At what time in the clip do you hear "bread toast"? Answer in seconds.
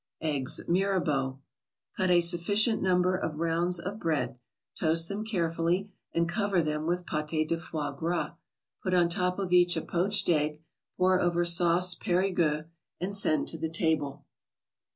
3.99-5.07